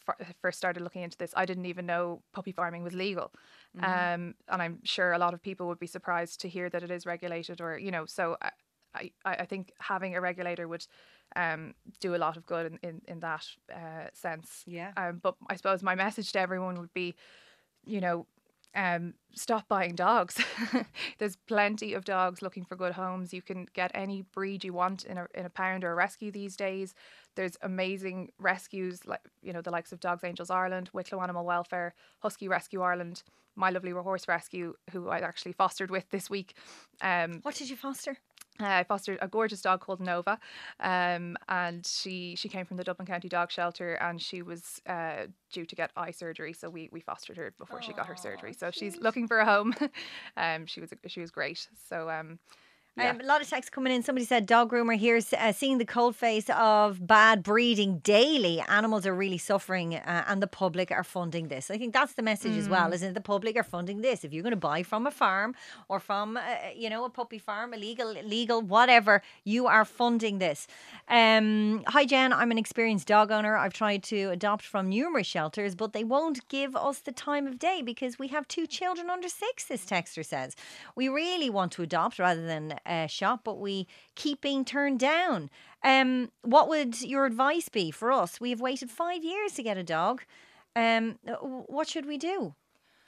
first 0.42 0.58
started 0.58 0.82
looking 0.82 1.04
into 1.04 1.16
this, 1.16 1.32
I 1.38 1.46
didn't 1.46 1.68
even 1.68 1.86
know 1.86 2.24
puppy 2.34 2.52
farming 2.52 2.84
was 2.84 2.94
legal. 2.94 3.32
Um, 3.80 4.34
and 4.50 4.62
I'm 4.64 4.80
sure 4.84 5.12
a 5.12 5.20
lot 5.20 5.36
of 5.36 5.44
people 5.44 5.68
would 5.68 5.78
be 5.78 5.86
surprised 5.86 6.42
to 6.42 6.50
hear 6.50 6.68
that 6.70 6.82
it 6.82 6.90
is 6.90 7.06
regulated 7.06 7.62
or, 7.62 7.78
you 7.78 7.92
know, 7.92 8.08
so 8.08 8.36
I, 8.96 9.12
I, 9.26 9.36
I 9.44 9.46
think 9.46 9.74
having 9.80 10.16
a 10.16 10.22
regulator 10.22 10.68
would 10.68 10.88
um, 11.36 11.76
do 12.00 12.16
a 12.16 12.18
lot 12.18 12.36
of 12.36 12.46
good 12.48 12.66
in, 12.72 12.90
in, 12.90 13.02
in 13.08 13.20
that 13.20 13.46
uh, 13.72 14.08
sense. 14.14 14.64
Yeah. 14.66 14.92
Um, 14.98 15.20
but 15.22 15.36
I 15.48 15.56
suppose 15.56 15.84
my 15.84 15.96
message 15.96 16.32
to 16.32 16.40
everyone 16.40 16.80
would 16.80 16.94
be, 16.94 17.14
you 17.86 18.02
know, 18.02 18.26
um, 18.76 19.14
stop 19.34 19.68
buying 19.68 19.96
dogs. 19.96 20.44
There's 21.18 21.36
plenty 21.36 21.94
of 21.94 22.06
dogs 22.06 22.42
looking 22.42 22.66
for 22.66 22.76
good 22.76 22.94
homes. 22.94 23.34
You 23.34 23.42
can 23.42 23.68
get 23.74 23.92
any 23.94 24.24
breed 24.34 24.64
you 24.64 24.74
want 24.74 25.06
in 25.06 25.18
a 25.18 25.28
in 25.34 25.46
a 25.46 25.50
pound 25.50 25.84
or 25.84 25.92
a 25.92 25.96
rescue 25.96 26.32
these 26.32 26.56
days. 26.56 26.94
There's 27.36 27.58
amazing 27.62 28.32
rescues 28.40 29.06
like 29.06 29.22
you 29.42 29.54
know 29.54 29.62
the 29.62 29.72
likes 29.72 29.92
of 29.92 30.00
Dogs 30.00 30.24
Angels 30.24 30.50
Ireland, 30.50 30.90
Wicklow 30.94 31.22
Animal 31.22 31.46
Welfare, 31.46 31.94
Husky 32.20 32.48
Rescue 32.48 32.82
Ireland, 32.82 33.24
My 33.56 33.70
Lovely 33.70 33.92
Horse 33.92 34.28
Rescue, 34.28 34.74
who 34.92 35.10
I 35.10 35.20
actually 35.20 35.54
fostered 35.54 35.90
with 35.90 36.10
this 36.10 36.30
week. 36.30 36.56
Um, 37.02 37.40
What 37.44 37.56
did 37.56 37.70
you 37.70 37.76
foster? 37.78 38.18
Uh, 38.62 38.66
I 38.66 38.84
fostered 38.84 39.18
a 39.22 39.28
gorgeous 39.28 39.62
dog 39.62 39.82
called 39.82 40.00
Nova, 40.00 40.40
um, 40.80 41.38
and 41.50 41.86
she 41.86 42.36
she 42.36 42.48
came 42.48 42.66
from 42.66 42.78
the 42.78 42.84
Dublin 42.84 43.06
County 43.06 43.28
Dog 43.28 43.52
Shelter, 43.52 43.96
and 43.96 44.22
she 44.22 44.42
was 44.42 44.82
uh, 44.88 45.28
due 45.52 45.66
to 45.66 45.76
get 45.76 45.92
eye 45.98 46.12
surgery, 46.12 46.54
so 46.54 46.70
we, 46.70 46.90
we 46.92 47.02
fostered 47.02 47.38
her 47.38 47.54
before 47.58 47.82
she 47.82 47.94
got 47.94 48.06
her 48.08 48.16
surgery. 48.16 48.54
So 48.54 48.72
she's 48.72 48.98
looking 48.98 49.28
for 49.28 49.40
a 49.40 49.46
home. 49.46 49.74
um, 50.38 50.66
she 50.66 50.80
was 50.80 50.94
she 51.08 51.20
was 51.20 51.32
great. 51.32 51.68
So 51.90 52.10
um, 52.10 52.40
Yeah. 52.98 53.10
Um, 53.10 53.20
a 53.20 53.26
lot 53.26 53.42
of 53.42 53.50
texts 53.50 53.70
coming 53.70 53.92
in. 53.94 54.04
Somebody 54.04 54.26
said 54.26 54.46
dog 54.46 54.72
groomer 54.72 54.96
here, 54.98 55.20
uh, 55.38 55.52
seeing 55.52 55.80
the 55.80 55.86
cold 55.86 56.16
face 56.16 56.50
of 56.50 57.06
bad 57.06 57.44
breeding 57.44 57.98
daily. 58.00 58.62
Animals 58.70 59.06
are 59.06 59.14
really 59.14 59.38
suffering, 59.38 59.96
uh, 59.96 60.24
and 60.28 60.42
the 60.42 60.48
public 60.48 60.92
are 60.92 61.04
funding 61.04 61.50
this. 61.50 61.70
I 61.70 61.78
think 61.78 61.94
that's 61.94 62.14
the 62.14 62.22
message 62.22 62.56
as 62.58 62.68
Mm. 62.68 62.72
well, 62.72 62.94
isn't 62.94 63.10
it? 63.10 63.14
The 63.14 63.20
public 63.22 63.58
are 63.58 63.64
funding 63.64 64.00
this. 64.02 64.24
If 64.24 64.32
you're 64.32 64.44
going 64.44 64.52
to 64.52 64.56
buy 64.72 64.82
from 64.84 65.06
a 65.06 65.12
farm 65.12 65.56
or 65.90 66.00
from, 66.00 66.38
uh, 66.38 66.42
you 66.74 66.90
know, 66.90 67.04
a 67.04 67.10
puppy 67.10 67.38
farm, 67.38 67.74
illegal, 67.74 68.14
legal, 68.24 68.62
whatever, 68.62 69.22
you 69.44 69.68
are 69.68 69.84
funding 69.84 70.40
this. 70.40 70.66
Um, 71.10 71.84
hi, 71.88 72.06
Jen. 72.06 72.32
I'm 72.32 72.50
an 72.52 72.58
experienced 72.58 73.08
dog 73.08 73.30
owner. 73.30 73.58
I've 73.58 73.74
tried 73.74 74.04
to 74.04 74.30
adopt 74.30 74.64
from 74.64 74.88
numerous 74.88 75.28
shelters, 75.28 75.76
but 75.76 75.92
they 75.92 76.06
won't 76.06 76.48
give 76.48 76.76
us 76.78 77.00
the 77.00 77.12
time 77.12 77.46
of 77.46 77.60
day 77.60 77.82
because 77.82 78.18
we 78.18 78.30
have 78.30 78.48
two 78.48 78.66
children 78.66 79.10
under 79.10 79.28
six. 79.28 79.66
This 79.66 79.86
texter 79.86 80.26
says 80.26 80.56
we 80.96 81.10
really 81.10 81.50
want 81.50 81.74
to 81.74 81.82
adopt 81.84 82.20
rather 82.20 82.46
than 82.48 82.80
uh, 82.86 83.08
shop, 83.08 83.42
but 83.44 83.60
we 83.60 83.88
keep 84.16 84.42
being 84.42 84.66
turned 84.66 85.00
down. 85.00 85.50
Um, 85.84 86.32
what 86.42 86.68
would 86.70 87.02
your 87.02 87.26
advice 87.26 87.70
be 87.70 87.92
for 87.92 88.12
us? 88.12 88.40
We 88.40 88.50
have 88.50 88.62
waited 88.62 88.90
five 88.90 89.24
years 89.24 89.54
to 89.54 89.64
get 89.64 89.78
a 89.78 89.84
dog. 89.84 90.24
Um, 90.76 91.20
uh, 91.28 91.36
what 91.36 91.88
should 91.88 92.06
we 92.06 92.18
do? 92.18 92.56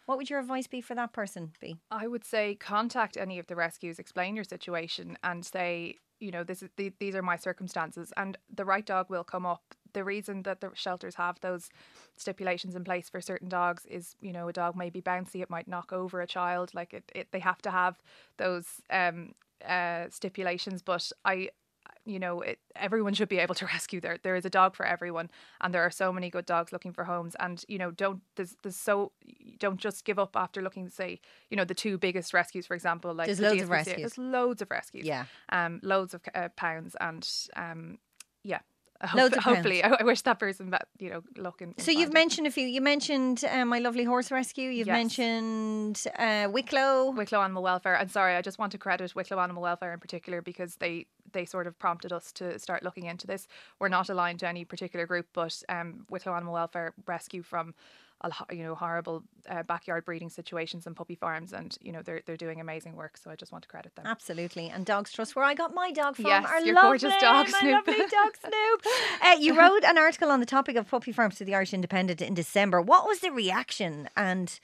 What 0.06 0.18
would 0.18 0.30
your 0.30 0.40
advice 0.40 0.68
be 0.68 0.80
for 0.80 0.96
that 0.96 1.12
person? 1.12 1.52
Be 1.60 1.78
I 1.92 2.08
would 2.08 2.24
say 2.24 2.56
contact 2.56 3.18
any 3.18 3.40
of 3.40 3.48
the 3.48 3.58
rescues, 3.58 4.00
explain 4.00 4.36
your 4.36 4.46
situation, 4.46 5.18
and 5.22 5.46
say, 5.46 5.96
you 6.20 6.32
know, 6.32 6.44
this 6.46 6.64
is 6.64 6.70
the, 6.78 6.94
these 7.00 7.14
are 7.14 7.22
my 7.22 7.36
circumstances, 7.36 8.14
and 8.16 8.38
the 8.54 8.64
right 8.64 8.86
dog 8.86 9.10
will 9.10 9.26
come 9.26 9.46
up. 9.46 9.76
The 9.92 10.06
reason 10.06 10.44
that 10.44 10.62
the 10.62 10.72
shelters 10.76 11.16
have 11.16 11.42
those 11.42 11.70
stipulations 12.16 12.74
in 12.74 12.86
place 12.86 13.10
for 13.10 13.20
certain 13.20 13.50
dogs 13.50 13.86
is, 13.86 14.16
you 14.22 14.32
know, 14.32 14.48
a 14.48 14.54
dog 14.54 14.78
may 14.78 14.90
be 14.90 15.02
bouncy, 15.02 15.42
it 15.42 15.50
might 15.50 15.68
knock 15.68 15.92
over 15.92 16.22
a 16.22 16.28
child. 16.28 16.72
Like 16.74 16.94
it, 16.94 17.12
it 17.14 17.28
they 17.32 17.40
have 17.40 17.62
to 17.64 17.72
have 17.72 17.98
those 18.38 18.82
um, 18.90 19.34
uh, 19.66 20.06
stipulations. 20.10 20.82
But 20.82 21.12
I, 21.26 21.50
you 22.06 22.20
know, 22.20 22.42
it, 22.42 22.60
everyone 22.76 23.14
should 23.14 23.30
be 23.30 23.40
able 23.40 23.56
to 23.56 23.66
rescue. 23.74 24.00
There, 24.00 24.18
there 24.22 24.36
is 24.36 24.46
a 24.46 24.50
dog 24.50 24.76
for 24.76 24.86
everyone, 24.86 25.30
and 25.62 25.74
there 25.74 25.82
are 25.82 25.92
so 25.92 26.12
many 26.12 26.30
good 26.30 26.46
dogs 26.46 26.72
looking 26.72 26.94
for 26.94 27.04
homes. 27.04 27.36
And 27.40 27.64
you 27.68 27.78
know, 27.78 27.92
don't 27.92 28.22
there's 28.36 28.56
there's 28.64 28.76
so 28.76 29.12
don't 29.60 29.80
just 29.80 30.06
give 30.06 30.20
up 30.20 30.36
after 30.36 30.62
looking. 30.62 30.90
Say, 30.90 31.20
you 31.50 31.58
know, 31.58 31.66
the 31.66 31.76
two 31.76 31.98
biggest 31.98 32.34
rescues, 32.34 32.66
for 32.66 32.76
example, 32.76 33.14
like 33.14 33.28
There's 33.28 33.40
the 33.40 33.50
loads 33.50 33.62
of 33.62 33.70
rescues. 33.70 33.98
There's 33.98 34.18
loads 34.18 34.62
of 34.62 34.72
rescues. 34.72 35.06
Yeah. 35.06 35.26
um, 35.50 35.80
loads 35.84 36.14
of 36.14 36.22
uh, 36.34 36.50
pounds, 36.56 36.96
and 37.00 37.28
um, 37.56 38.00
yeah. 38.44 38.60
Of 39.02 39.34
hopefully, 39.44 39.84
I, 39.84 39.98
I 40.00 40.04
wish 40.04 40.22
that 40.22 40.40
person 40.40 40.72
that 40.72 40.88
you 41.00 41.10
know 41.10 41.22
looking. 41.38 41.74
so. 41.78 41.92
You've 41.92 42.14
mentioned 42.14 42.48
a 42.48 42.52
few. 42.52 42.66
You 42.68 42.82
mentioned 42.82 43.44
uh, 43.46 43.66
my 43.66 43.80
lovely 43.80 44.04
horse 44.04 44.32
rescue. 44.32 44.70
You've 44.70 44.88
Yes. 44.88 44.94
mentioned 44.96 46.04
uh, 46.18 46.48
Wicklow. 46.52 47.12
Wicklow 47.12 47.42
Animal 47.42 47.64
Welfare. 47.64 47.96
And 47.96 48.10
sorry, 48.10 48.36
I 48.36 48.42
just 48.42 48.58
want 48.60 48.72
to 48.72 48.78
credit 48.78 49.14
Wicklow 49.16 49.40
Animal 49.40 49.62
Welfare 49.62 49.94
in 49.94 50.00
particular 50.00 50.42
because 50.42 50.76
they 50.78 51.06
they 51.34 51.46
sort 51.46 51.68
of 51.68 51.78
prompted 51.78 52.12
us 52.14 52.32
to 52.34 52.58
start 52.58 52.84
looking 52.84 53.06
into 53.06 53.28
this. 53.28 53.48
We're 53.80 53.90
not 53.90 54.10
aligned 54.10 54.40
to 54.40 54.48
any 54.48 54.66
particular 54.66 55.06
group, 55.06 55.28
but 55.34 55.62
um, 55.70 56.06
Wicklow 56.10 56.34
Animal 56.34 56.54
Welfare 56.54 56.94
rescue 57.06 57.44
from 57.44 57.76
you 58.52 58.64
know 58.64 58.76
horrible 58.76 59.24
uh, 59.50 59.64
backyard 59.64 60.06
breeding 60.06 60.30
situations 60.30 60.88
and 60.88 60.96
puppy 60.96 61.16
farms, 61.16 61.54
and 61.54 61.78
you 61.82 61.92
know 61.92 62.02
they're 62.02 62.22
they're 62.26 62.38
doing 62.38 62.60
amazing 62.60 62.96
work. 62.96 63.18
So 63.18 63.30
I 63.30 63.36
just 63.36 63.52
want 63.52 63.64
to 63.64 63.68
credit 63.68 63.96
them. 63.96 64.06
Absolutely. 64.08 64.70
And 64.70 64.86
Dogs 64.86 65.12
Trust, 65.12 65.36
where 65.36 65.46
I 65.46 65.54
got 65.54 65.74
my 65.74 65.92
dog 65.92 66.16
from. 66.16 66.26
Yes, 66.26 66.46
our 66.46 66.60
your 66.62 66.76
lovely, 66.76 67.00
gorgeous 67.00 67.22
dog, 67.22 67.50
my 67.52 67.60
Snoop. 67.60 67.88
lovely 67.88 68.06
dog 68.08 68.38
Snoop. 68.40 68.86
Uh, 69.24 69.36
you 69.40 69.58
wrote 69.58 69.84
an 69.84 69.98
article 69.98 70.30
on 70.30 70.40
the 70.40 70.46
topic 70.46 70.76
of 70.76 70.88
puppy 70.88 71.12
farms 71.12 71.36
to 71.36 71.46
the 71.46 71.56
Irish 71.56 71.74
Independent 71.74 72.22
in 72.22 72.34
December. 72.34 72.82
What 72.82 73.08
was 73.08 73.20
the 73.20 73.32
reaction 73.32 74.10
and 74.16 74.60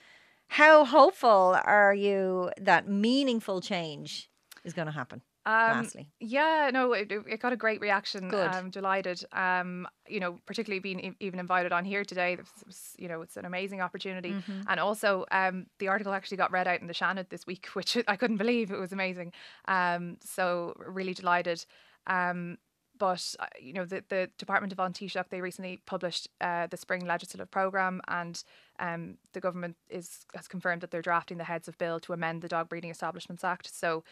how 0.48 0.84
hopeful 0.84 1.58
are 1.64 1.94
you 1.94 2.50
that 2.60 2.88
meaningful 2.88 3.60
change 3.60 4.30
is 4.64 4.72
going 4.72 4.86
to 4.86 4.92
happen? 4.92 5.22
Um, 5.46 5.82
lastly. 5.82 6.08
Yeah, 6.20 6.70
no, 6.72 6.92
it, 6.92 7.12
it 7.12 7.40
got 7.40 7.52
a 7.52 7.56
great 7.56 7.80
reaction. 7.80 8.28
Good. 8.28 8.48
I'm 8.48 8.70
delighted. 8.70 9.22
Um, 9.32 9.86
you 10.08 10.20
know, 10.20 10.38
particularly 10.46 10.80
being 10.80 11.14
even 11.20 11.38
invited 11.38 11.72
on 11.72 11.84
here 11.84 12.04
today. 12.04 12.36
This 12.36 12.48
was, 12.64 12.94
you 12.98 13.08
know, 13.08 13.20
it's 13.20 13.36
an 13.36 13.44
amazing 13.44 13.80
opportunity. 13.80 14.32
Mm-hmm. 14.32 14.62
And 14.68 14.80
also, 14.80 15.26
um, 15.30 15.66
the 15.78 15.88
article 15.88 16.14
actually 16.14 16.38
got 16.38 16.50
read 16.50 16.66
out 16.66 16.80
in 16.80 16.86
the 16.86 16.94
Seanad 16.94 17.28
this 17.28 17.46
week, 17.46 17.66
which 17.74 17.98
I 18.08 18.16
couldn't 18.16 18.38
believe. 18.38 18.70
It 18.70 18.78
was 18.78 18.92
amazing. 18.92 19.32
Um, 19.66 20.16
so 20.24 20.74
really 20.78 21.14
delighted. 21.14 21.64
Um, 22.06 22.58
but 22.98 23.34
uh, 23.40 23.46
you 23.60 23.72
know, 23.72 23.84
the, 23.84 24.04
the 24.08 24.30
Department 24.38 24.72
of 24.72 24.78
Taoiseach, 24.78 25.28
they 25.28 25.40
recently 25.40 25.80
published 25.84 26.28
uh, 26.40 26.68
the 26.68 26.76
spring 26.76 27.04
legislative 27.04 27.50
programme, 27.50 28.00
and 28.08 28.42
um, 28.78 29.18
the 29.32 29.40
government 29.40 29.76
is 29.88 30.24
has 30.34 30.48
confirmed 30.48 30.80
that 30.82 30.90
they're 30.90 31.02
drafting 31.02 31.38
the 31.38 31.44
heads 31.44 31.68
of 31.68 31.76
bill 31.76 31.98
to 32.00 32.12
amend 32.12 32.42
the 32.42 32.48
Dog 32.48 32.68
Breeding 32.68 32.90
Establishments 32.90 33.44
Act. 33.44 33.74
So 33.74 34.04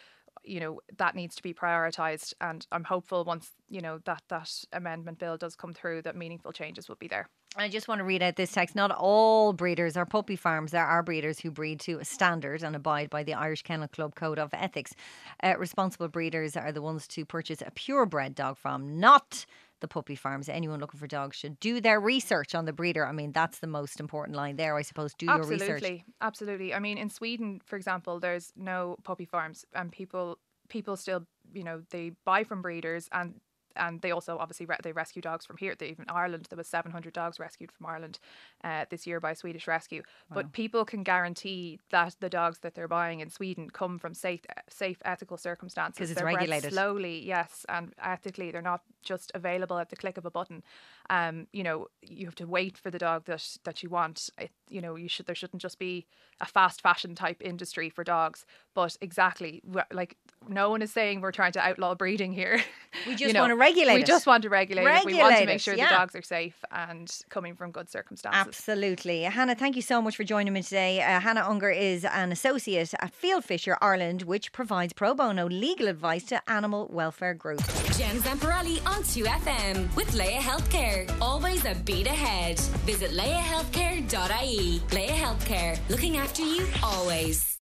you 0.45 0.61
know 0.61 0.81
that 0.97 1.15
needs 1.15 1.35
to 1.35 1.43
be 1.43 1.55
prioritized 1.55 2.35
and 2.41 2.67
i'm 2.73 2.85
hopeful 2.85 3.25
once 3.25 3.51
you 3.69 3.81
know 3.81 3.99
that 4.05 4.23
that 4.29 4.51
amendment 4.73 5.19
bill 5.19 5.37
does 5.37 5.55
come 5.55 5.73
through 5.73 6.03
that 6.03 6.17
meaningful 6.17 6.53
changes 6.53 6.89
will 6.89 6.97
be 6.97 7.09
there 7.09 7.29
I 7.55 7.69
just 7.69 7.87
want 7.87 7.99
to 7.99 8.05
read 8.05 8.23
out 8.23 8.37
this 8.37 8.53
text. 8.53 8.75
Not 8.75 8.91
all 8.93 9.53
breeders 9.53 9.95
are 9.99 10.07
puppy 10.07 10.37
farms. 10.37 10.71
There 10.71 10.87
are 10.87 11.03
breeders 11.03 11.39
who 11.39 11.51
breed 11.51 11.81
to 11.81 11.99
a 11.99 12.05
standard 12.05 12.63
and 12.63 12.75
abide 12.75 13.11
by 13.11 13.25
the 13.25 13.35
Irish 13.35 13.61
Kennel 13.61 13.89
Club 13.89 14.15
Code 14.15 14.39
of 14.39 14.55
Ethics. 14.55 14.95
Uh, 15.43 15.55
responsible 15.59 16.09
breeders 16.09 16.57
are 16.57 16.73
the 16.73 16.81
ones 16.81 17.07
to 17.09 17.27
purchase 17.27 17.61
a 17.61 17.71
purebred 17.71 18.35
dog 18.35 18.57
from, 18.57 18.99
not 18.99 19.45
the 19.83 19.89
puppy 19.89 20.15
farms. 20.15 20.49
Anyone 20.49 20.81
looking 20.81 20.99
for 20.99 21.07
dogs 21.07 21.37
should 21.37 21.61
do 21.61 21.81
their 21.81 22.01
research 22.01 22.55
on 22.55 22.65
the 22.65 22.73
breeder. 22.73 23.07
I 23.07 23.13
mean, 23.13 23.33
that's 23.33 23.59
the 23.59 23.67
most 23.67 24.01
important 24.01 24.35
line 24.35 24.57
there, 24.57 24.77
I 24.77 24.83
suppose. 24.83 25.13
Do 25.13 25.27
your 25.27 25.45
research. 25.45 25.61
absolutely 25.61 26.05
absolutely 26.21 26.75
i 26.75 26.79
mean 26.79 26.97
in 26.99 27.11
sweden 27.11 27.61
for 27.65 27.77
example 27.77 28.21
there's 28.21 28.53
no 28.57 28.97
puppy 29.05 29.25
farms 29.25 29.65
and 29.75 29.93
people 29.93 30.39
people 30.69 30.97
still 30.97 31.27
you 31.53 31.65
know 31.65 31.83
they 31.91 32.13
buy 32.25 32.45
from 32.45 32.63
breeders 32.63 33.09
and 33.13 33.41
and 33.77 34.01
they 34.01 34.11
also 34.11 34.39
obviously 34.39 34.67
re- 34.67 34.77
they 34.83 34.93
rescue 34.93 35.23
dogs 35.23 35.45
from 35.47 35.57
here. 35.57 35.75
They, 35.75 35.89
even 35.89 36.05
Ireland, 36.09 36.47
there 36.51 36.57
was 36.57 36.69
700 36.69 37.13
dogs 37.13 37.39
rescued 37.41 37.71
from 37.73 37.87
Ireland 37.87 38.19
uh, 38.65 38.85
this 38.91 39.07
year 39.07 39.21
by 39.21 39.35
Swedish 39.35 39.67
Rescue. 39.67 40.03
But 40.31 40.53
people 40.53 40.85
can 40.85 41.03
guarantee 41.03 41.79
that 41.91 42.17
the 42.21 42.31
dogs 42.31 42.59
that 42.61 42.75
they're 42.75 42.89
buying 42.89 43.21
in 43.21 43.31
Sweden 43.31 43.71
come 43.71 43.99
from 43.99 44.15
safe, 44.15 44.41
safe 44.69 44.99
ethical 45.05 45.37
circumstances. 45.37 45.99
'Cause 45.99 46.11
it's 46.11 46.19
they're 46.21 46.27
regulated. 46.27 46.73
slowly, 46.73 47.19
yes, 47.25 47.65
and 47.69 47.95
ethically. 47.99 48.51
They're 48.51 48.63
not 48.63 48.83
just 49.03 49.31
available 49.35 49.79
at 49.79 49.89
the 49.91 49.97
click 49.97 50.17
of 50.17 50.25
a 50.25 50.31
button. 50.31 50.63
Um, 51.11 51.47
you 51.53 51.63
know, 51.63 51.89
you 52.03 52.27
have 52.27 52.35
to 52.37 52.47
wait 52.47 52.79
for 52.79 52.91
the 52.91 52.99
dog 52.99 53.25
that 53.25 53.57
that 53.65 53.83
you 53.83 53.89
want. 53.91 54.31
It, 54.39 54.53
you 54.69 54.81
know, 54.81 54.97
you 54.97 55.09
should 55.09 55.27
there 55.27 55.35
shouldn't 55.35 55.61
just 55.63 55.79
be 55.79 56.07
a 56.41 56.47
fast 56.47 56.81
fashion 56.81 57.15
type 57.15 57.43
industry 57.43 57.91
for 57.91 58.05
dogs. 58.05 58.47
But 58.75 58.97
exactly, 59.01 59.63
like 59.93 60.17
no 60.49 60.71
one 60.71 60.83
is 60.83 60.93
saying 60.93 61.21
we're 61.21 61.33
trying 61.33 61.53
to 61.53 61.61
outlaw 61.61 61.95
breeding 61.95 62.33
here. 62.33 62.63
We 63.07 63.13
You 63.13 63.19
just 63.19 63.35
know, 63.35 63.41
want 63.41 63.51
to 63.51 63.57
regulate 63.57 63.95
We 63.95 64.03
it. 64.03 64.07
just 64.07 64.27
want 64.27 64.43
to 64.45 64.49
regulate, 64.49 64.83
it. 64.83 64.85
We 64.85 64.91
want 64.91 65.05
to 65.05 65.09
Regulate 65.23 65.47
make 65.47 65.55
it, 65.57 65.61
sure 65.61 65.75
yeah. 65.75 65.89
the 65.89 65.95
dogs 65.95 66.15
are 66.17 66.23
safe 66.23 66.65
and 66.71 67.11
coming 67.31 67.55
from 67.55 67.71
good 67.71 67.91
circumstances. 67.91 68.41
Absolutely. 68.47 69.23
Hannah, 69.23 69.55
thank 69.55 69.77
you 69.77 69.83
so 69.83 70.01
much 70.03 70.17
for 70.17 70.25
joining 70.25 70.53
me 70.53 70.63
today. 70.63 71.01
Uh, 71.01 71.21
Hannah 71.21 71.45
Unger 71.49 71.71
is 71.71 72.05
an 72.05 72.33
associate 72.33 72.93
at 73.01 73.13
Fieldfisher 73.21 73.77
Ireland, 73.81 74.23
which 74.23 74.53
provides 74.53 74.93
pro 74.93 75.15
bono 75.15 75.49
legal 75.49 75.89
advice 75.89 76.25
to 76.25 76.51
animal 76.51 76.89
welfare 76.93 77.35
groups. 77.35 77.65
Jen 77.99 78.17
Zamparelli 78.17 78.79
on 78.87 79.03
2FM 79.03 79.95
with 79.97 80.13
Laya 80.15 80.41
Healthcare. 80.41 81.11
Always 81.21 81.65
a 81.65 81.75
beat 81.85 82.07
ahead. 82.07 82.59
Visit 82.87 83.11
layahealthcare.ie. 83.13 84.81
Laya 84.93 85.09
Healthcare, 85.11 85.79
looking 85.89 86.17
after 86.17 86.43
you 86.43 86.67
always. 86.83 87.62